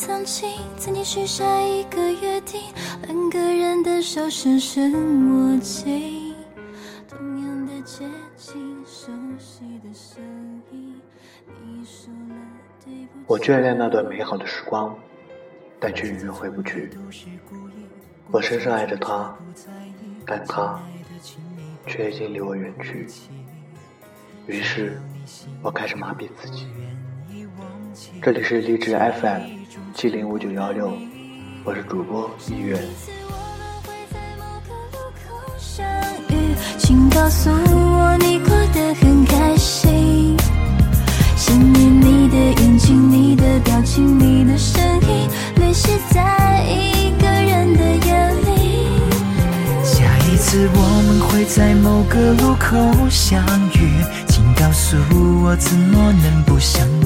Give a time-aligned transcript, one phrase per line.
[0.00, 2.60] 曾经，曾经许下一个约定，
[3.02, 4.92] 两个人的手深深
[5.28, 6.36] 握紧。
[7.08, 8.04] 同样的街
[8.36, 9.10] 景，熟
[9.40, 10.22] 悉的声
[10.70, 10.94] 音，
[11.64, 12.36] 你说了
[12.84, 13.24] 对不起。
[13.26, 14.96] 我眷恋那段美好的时光，
[15.80, 16.90] 但却永远回不去。
[18.30, 19.36] 我深深爱着他，
[20.24, 20.80] 但他
[21.88, 23.08] 却已经离我远去。
[24.46, 25.02] 于是，
[25.60, 26.68] 我开始麻痹自己。
[28.22, 29.57] 这里是励志 FM
[29.94, 30.90] 七零五九幺六，
[31.62, 32.74] 我是主播一月。
[32.74, 35.84] 次我们会在某个路口相
[36.30, 40.34] 遇，请告诉我你过得很开心。
[41.36, 48.88] 想念你的眼睛，你的表情，你的声音，流泻在一个人的眼里。
[49.84, 52.76] 下一次我们会在某个路口
[53.10, 54.96] 相遇，请告诉
[55.42, 56.97] 我怎么能不想你？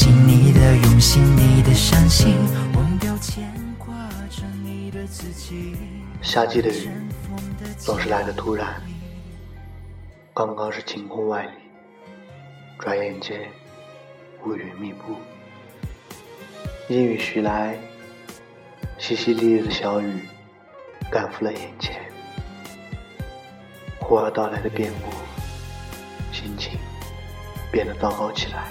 [0.00, 2.34] 心，你的用心，你的伤心，
[2.74, 3.94] 忘掉牵挂
[4.30, 5.76] 着你的自己。
[6.22, 6.88] 夏季的雨
[7.76, 8.80] 总是来的突然，
[10.32, 11.50] 刚刚是晴空万里，
[12.78, 13.46] 转眼间
[14.42, 15.16] 乌云密布，
[16.88, 17.78] 阴雨徐来，
[18.98, 20.22] 淅淅沥沥的小雨
[21.10, 22.00] 赶赴了眼前，
[24.00, 25.12] 忽而到来的变故，
[26.34, 26.78] 心情
[27.70, 28.64] 变得糟糕起来，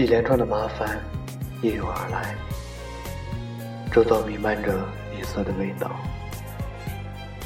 [0.00, 0.98] 一连串的麻烦
[1.60, 2.34] 一涌而来。
[3.92, 4.72] 周遭弥漫着
[5.14, 5.90] 泥色的味道，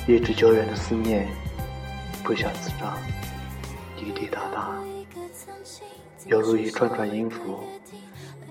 [0.06, 1.26] 一直久远的思念
[2.22, 2.96] 不想自张，
[3.96, 4.70] 滴滴答答，
[6.26, 7.64] 犹如一串串音符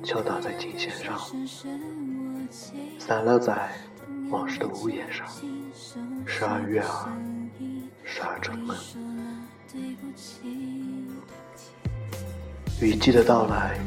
[0.04, 1.18] 敲打在琴弦上，
[3.00, 3.72] 散落在
[4.30, 5.26] 往事的屋檐上，
[6.26, 7.10] 时而悦耳，
[8.04, 8.76] 时而沉闷。
[12.84, 13.80] 雨季的到来，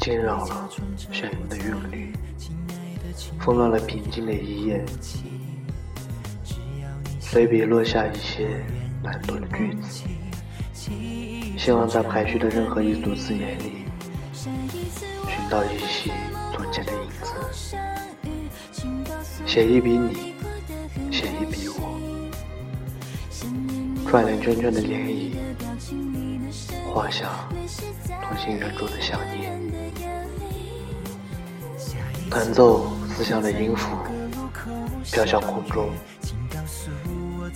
[0.00, 0.68] 惊扰了
[1.12, 2.12] 眩晕的韵律。
[3.38, 4.84] 纷乱了平静的一夜，
[7.20, 8.64] 随笔落下一些
[9.00, 10.02] 难懂的句子，
[11.56, 13.84] 希望在排序的任何一组字眼里，
[14.34, 14.50] 寻
[15.48, 16.10] 到一些
[16.52, 17.32] 从前的影子，
[19.46, 20.34] 写一笔你，
[21.12, 22.00] 写一笔我，
[24.08, 25.30] 串联圈圈的涟漪，
[26.94, 27.28] 画下
[28.22, 29.52] 同心忍住的想念，
[32.30, 32.86] 弹奏。
[33.16, 33.96] 思乡的音符
[35.04, 35.88] 飘向空中，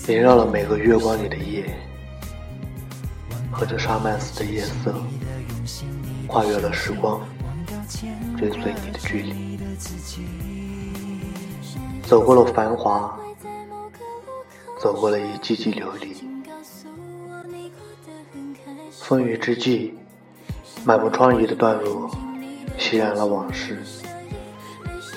[0.07, 1.77] 萦绕了每个月光里的夜，
[3.51, 4.95] 和这沙曼斯的夜色，
[6.29, 7.21] 跨越了时光，
[8.39, 9.59] 追随你的距离，
[12.05, 13.19] 走过了繁华，
[14.81, 16.17] 走过了一季季流离，
[19.09, 19.95] 风雨之际，
[20.85, 22.11] 满目疮痍的段落，
[22.77, 23.79] 袭染了往事。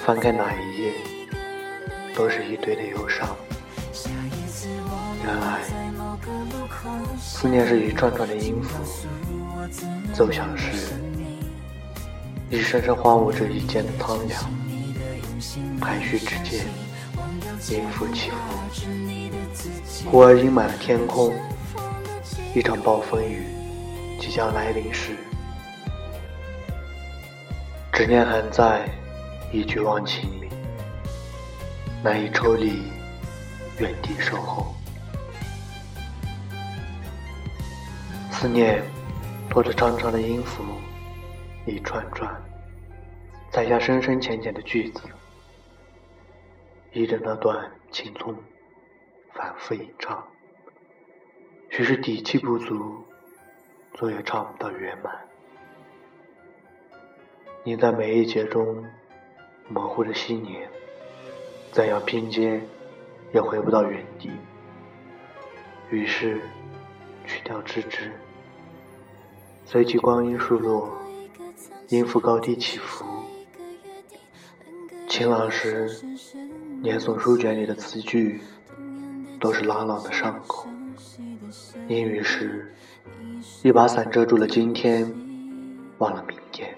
[0.06, 0.94] 翻开哪一页，
[2.16, 3.28] 都是一堆的忧伤。
[5.25, 5.59] 原来，
[7.19, 8.81] 思念是一串串的音符，
[10.13, 10.94] 奏响时，
[12.50, 14.41] 一声声荒芜着一间的苍凉。
[15.81, 16.66] 排序之间，
[17.69, 21.34] 音符起伏，忽而阴满了天空。
[22.56, 23.46] 一场暴风雨
[24.22, 25.18] 即将来临时，
[27.92, 28.88] 执念还在。
[29.54, 30.48] 一句忘情里，
[32.02, 32.84] 难以抽离，
[33.80, 34.74] 原地守候。
[38.32, 38.82] 思念
[39.50, 40.64] 拖着长长的音符，
[41.66, 42.34] 一串串，
[43.52, 45.02] 载下深深浅浅的句子，
[46.94, 48.34] 依着那段情痛，
[49.34, 50.26] 反复吟唱。
[51.70, 53.06] 许是底气不足，
[53.93, 55.14] 总也唱不到圆满。
[57.64, 58.85] 你在每一节中。
[59.70, 60.70] 模糊的信念，
[61.72, 62.61] 怎样拼接
[63.34, 64.29] 也回不到原地。
[65.90, 66.41] 于是，
[67.26, 68.11] 去掉枝枝，
[69.66, 70.91] 随即光阴疏落，
[71.87, 73.05] 音符高低起伏。
[75.08, 75.90] 晴朗时，
[76.82, 78.41] 念诵书卷里的词句，
[79.40, 80.67] 都是朗朗的上口；
[81.87, 82.76] 阴雨时，
[83.64, 85.11] 一把伞遮住了今天，
[85.97, 86.70] 忘了明天。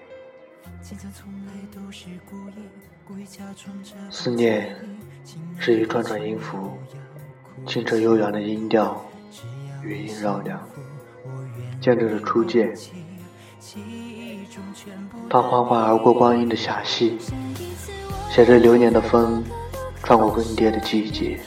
[4.10, 4.76] 思念
[5.58, 6.76] 是一串串音符，
[7.66, 9.04] 清澈悠扬的音调，
[9.82, 10.60] 余音绕梁，
[11.80, 12.74] 见证着初见。
[15.30, 17.18] 它缓缓而过光阴的狭隙，
[18.30, 19.42] 写着流年的风，
[20.02, 21.40] 穿过更迭的季节，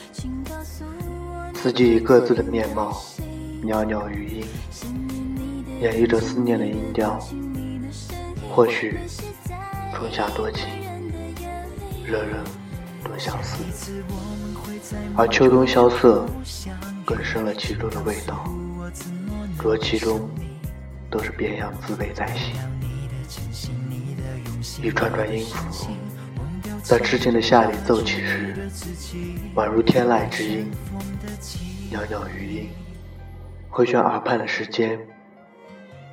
[1.54, 3.00] 四季以各自的面貌，
[3.62, 4.44] 袅袅余音，
[5.80, 7.18] 演绎着思念的音调。
[8.50, 8.98] 或许
[9.94, 10.66] 春夏多情，
[12.04, 12.42] 惹人
[13.04, 13.62] 多相思，
[15.16, 16.26] 而秋冬萧瑟，
[17.04, 18.44] 更深了其中的味道。
[19.62, 20.28] 若其中
[21.10, 22.54] 都是别样滋味在心。
[24.82, 25.88] 一串串音符，
[26.82, 28.68] 在痴情的夏里奏起时，
[29.54, 30.70] 宛如天籁之音，
[31.90, 32.68] 袅袅余音，
[33.68, 34.98] 回旋耳畔的时间，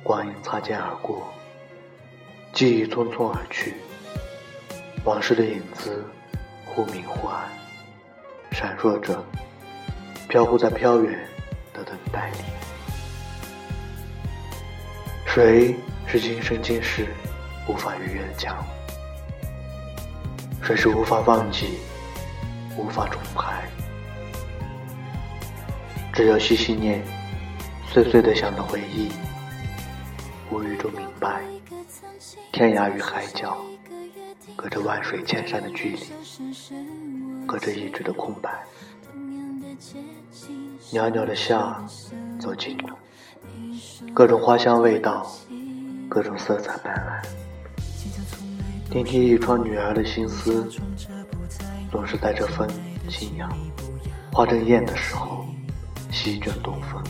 [0.06, 1.26] 光阴擦肩而过，
[2.52, 3.74] 记忆匆匆而去，
[5.02, 6.06] 往事的影子
[6.64, 7.42] 忽明忽暗，
[8.52, 9.20] 闪烁着，
[10.28, 11.18] 飘忽在飘远
[11.74, 12.38] 的等待里。
[15.26, 15.74] 谁
[16.06, 17.08] 是今生今世？
[17.66, 18.64] 无法逾越的墙，
[20.62, 21.80] 谁是无法忘记、
[22.76, 23.64] 无法重拍？
[26.12, 27.02] 只有细细念，
[27.88, 29.10] 碎碎的想的回忆，
[30.50, 31.42] 无语中明白，
[32.52, 33.56] 天涯与海角，
[34.54, 36.06] 隔着万水千山的距离，
[37.46, 38.64] 隔着一纸的空白。
[40.92, 41.84] 袅袅的夏
[42.38, 42.96] 走近了，
[44.14, 45.26] 各种花香味道，
[46.08, 47.26] 各种色彩斑斓。
[48.90, 50.68] 听听一窗女儿的心思，
[51.90, 52.68] 总是在这份
[53.08, 53.50] 清扬
[54.32, 55.44] 花正艳的时候，
[56.12, 57.02] 席卷东风，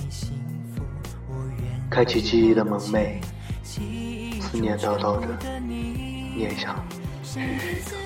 [1.97, 3.23] 开启记忆的门楣，
[3.65, 5.27] 思念叨叨着，
[5.67, 6.77] 念想
[7.25, 7.97] 絮絮着，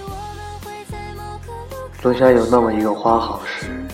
[2.00, 3.84] 总想有那么一个花好时，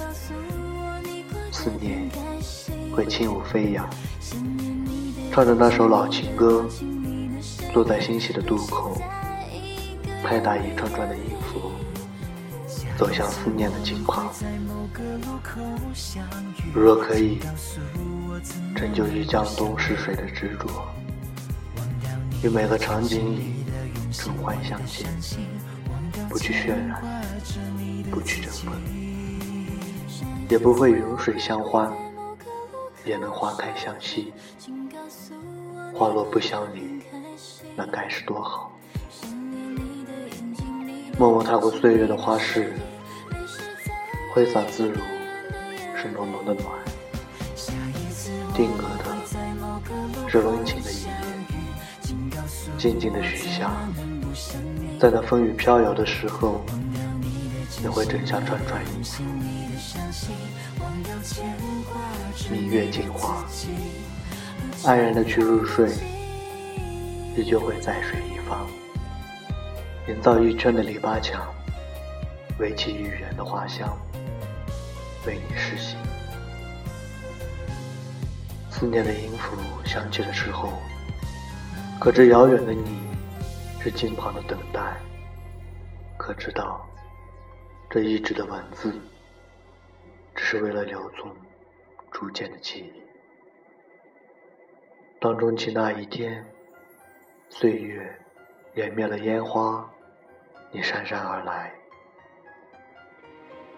[1.50, 2.10] 思念
[2.94, 3.88] 会轻舞飞扬，
[5.32, 6.66] 唱着那首老情歌，
[7.72, 9.00] 坐在欣喜的渡口。
[10.22, 11.72] 拍打一串串的音符，
[12.99, 14.31] 走向思念的近况。
[16.75, 17.38] 若可以
[18.75, 20.69] 成就于江东逝水的执着，
[22.43, 23.65] 于每个场景里
[24.12, 25.06] 春欢相见，
[26.29, 27.03] 不去渲染，
[28.11, 28.73] 不去争分，
[30.49, 31.91] 也不会云水相欢，
[33.05, 34.33] 也能花开相惜。
[35.94, 37.03] 花落不相离，
[37.75, 38.71] 那该是多好。
[41.19, 42.75] 默默踏过岁月的花市，
[44.35, 45.00] 挥洒自如，
[45.97, 46.86] 是浓浓的暖。
[48.56, 49.14] 定格的，
[50.26, 51.11] 是温情的一夜。
[52.79, 53.70] 静静的许下，
[54.99, 56.64] 在那风雨飘摇的时候，
[57.82, 59.23] 也会整下串串音符。
[62.50, 63.44] 明月镜花，
[64.85, 65.91] 安然的去入睡，
[67.37, 68.67] 依旧会在水一方。
[70.09, 71.47] 营造一圈的篱笆墙，
[72.59, 73.87] 围起一园的花香，
[75.26, 75.99] 为你施行。
[78.78, 79.56] 思念的音符
[79.87, 80.70] 响起的时候，
[81.99, 83.00] 可知遥远的你
[83.81, 85.00] 是近旁的等待？
[86.19, 86.87] 可知道
[87.88, 88.93] 这一纸的文字，
[90.34, 91.34] 只是为了留存
[92.11, 93.02] 逐渐的记忆？
[95.18, 96.45] 当中起那一天，
[97.49, 98.14] 岁月
[98.75, 99.90] 湮灭了烟花。
[100.71, 101.73] 你姗姗而来，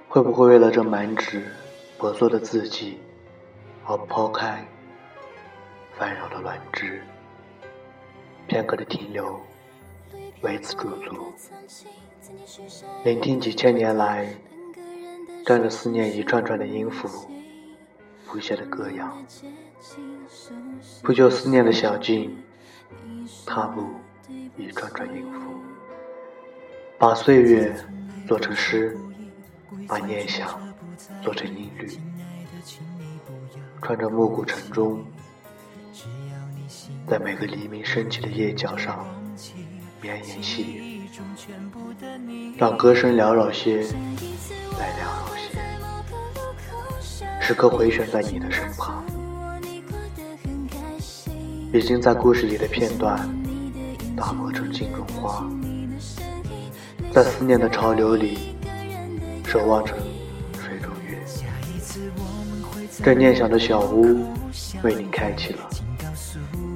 [0.09, 1.47] 会不会为了这满纸
[1.99, 2.99] 婆娑的字迹
[3.87, 4.67] 而抛开
[5.99, 7.03] 烦扰的乱枝？
[8.47, 9.41] 片刻的停留，
[10.43, 11.33] 为此驻足，
[13.05, 14.33] 聆听几千年来
[15.45, 17.29] 沾着思念一串串的音符
[18.25, 19.19] 谱写的歌谣，
[21.03, 22.35] 不就思念的小径，
[23.45, 23.85] 踏步
[24.57, 25.41] 一串串音符。
[26.97, 27.75] 把岁月
[28.29, 28.97] 做成诗，
[29.89, 30.61] 把念想
[31.23, 31.99] 做成音律，
[33.83, 35.05] 穿着暮鼓晨钟，
[37.07, 39.07] 在每个黎明升起的夜角上
[40.03, 41.01] 绵延细语，
[42.59, 45.37] 让歌声缭绕些，再缭绕
[47.01, 49.03] 些，时刻回旋在你的身旁。
[51.73, 53.19] 已经在故事里的片段
[54.17, 55.47] 打磨成镜中花。
[57.13, 58.55] 在思念的潮流里，
[59.47, 59.95] 守望着
[60.55, 61.19] 水中月。
[63.03, 64.27] 这念想的小屋，
[64.83, 65.69] 为你开启了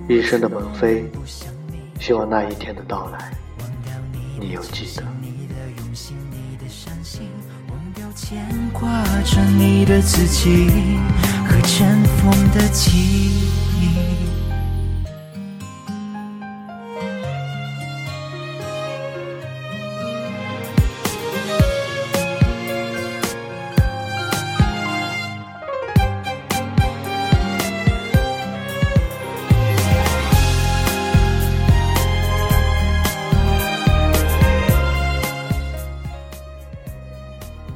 [0.08, 1.04] 一生的门扉。
[2.00, 3.32] 希望那一天的到来，
[4.40, 5.02] 你有记得。
[8.14, 10.68] 牵挂着你的自己
[11.46, 12.90] 和尘封的记
[13.80, 14.31] 忆。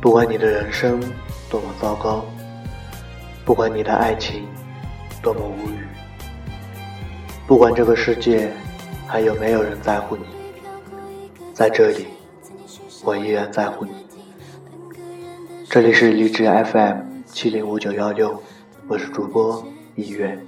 [0.06, 1.00] 不管你的人生
[1.50, 2.24] 多么糟糕，
[3.44, 4.46] 不管你的爱情
[5.20, 5.84] 多么无语，
[7.44, 8.52] 不管这个世界
[9.04, 10.22] 还有没有人在乎你，
[11.52, 12.06] 在这里，
[13.02, 13.90] 我依然在乎你。
[15.68, 18.40] 这里是荔枝 FM 七零五九幺六，
[18.86, 20.38] 我是主播一月。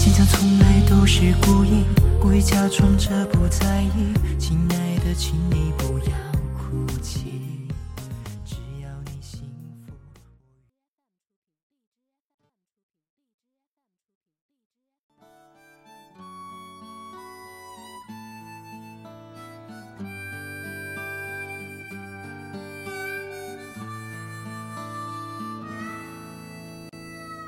[0.00, 1.82] 坚强从来都是故意，
[2.20, 4.12] 故意假装着不在意。
[4.38, 6.14] 亲爱的，请你不要
[6.58, 7.68] 哭泣，
[8.44, 9.40] 只要你幸
[9.86, 9.92] 福。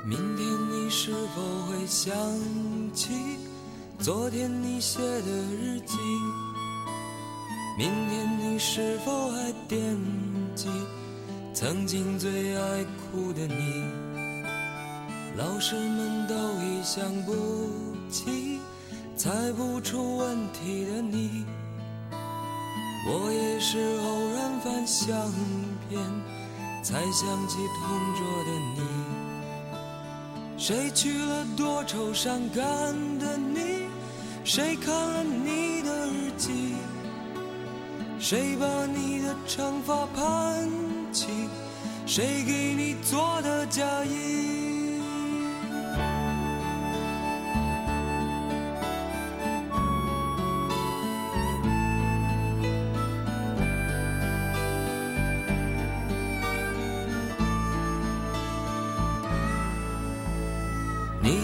[0.05, 2.15] 明天你是否会想
[2.95, 3.37] 起
[4.03, 5.99] 昨天你写的日记？
[7.77, 9.79] 明天你是否还惦
[10.55, 10.71] 记
[11.53, 13.85] 曾经最爱哭的你？
[15.37, 17.35] 老师们都已想不
[18.11, 18.59] 起
[19.17, 21.45] 猜不出问题的你，
[23.07, 25.15] 我也是偶然翻相
[25.91, 26.01] 片
[26.83, 28.81] 才想起同桌的你。
[30.57, 32.65] 谁娶了多愁善感
[33.19, 33.80] 的你？
[34.43, 36.75] 谁看了你的日记？
[38.19, 40.69] 谁把你的长发盘
[41.13, 41.29] 起？
[42.07, 44.50] 谁给你做的嫁衣？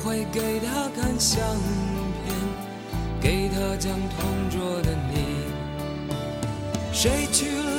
[0.04, 1.40] 会给他看相
[2.24, 2.34] 片，
[3.20, 5.38] 给他讲同桌的你。
[6.92, 7.77] 谁娶了